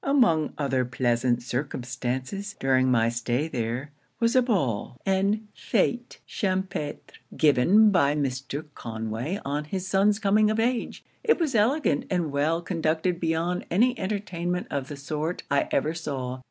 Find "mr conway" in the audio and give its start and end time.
8.15-9.39